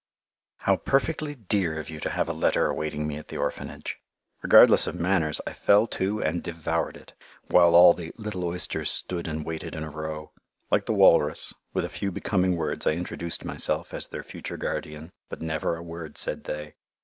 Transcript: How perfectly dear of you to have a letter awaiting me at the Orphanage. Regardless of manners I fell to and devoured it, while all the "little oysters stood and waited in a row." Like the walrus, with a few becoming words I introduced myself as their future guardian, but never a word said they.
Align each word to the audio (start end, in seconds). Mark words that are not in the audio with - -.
How 0.61 0.77
perfectly 0.77 1.35
dear 1.35 1.77
of 1.79 1.91
you 1.91 1.99
to 1.99 2.09
have 2.09 2.27
a 2.27 2.33
letter 2.33 2.65
awaiting 2.65 3.07
me 3.07 3.17
at 3.17 3.27
the 3.27 3.37
Orphanage. 3.37 3.99
Regardless 4.41 4.87
of 4.87 4.95
manners 4.99 5.39
I 5.45 5.53
fell 5.53 5.85
to 5.85 6.23
and 6.23 6.41
devoured 6.41 6.97
it, 6.97 7.13
while 7.49 7.75
all 7.75 7.93
the 7.93 8.11
"little 8.17 8.45
oysters 8.45 8.89
stood 8.89 9.27
and 9.27 9.45
waited 9.45 9.75
in 9.75 9.83
a 9.83 9.91
row." 9.91 10.31
Like 10.71 10.87
the 10.87 10.93
walrus, 10.95 11.53
with 11.73 11.85
a 11.85 11.89
few 11.89 12.11
becoming 12.11 12.55
words 12.57 12.87
I 12.87 12.93
introduced 12.93 13.45
myself 13.45 13.93
as 13.93 14.07
their 14.07 14.23
future 14.23 14.57
guardian, 14.57 15.11
but 15.29 15.43
never 15.43 15.75
a 15.75 15.83
word 15.83 16.17
said 16.17 16.45
they. 16.45 16.73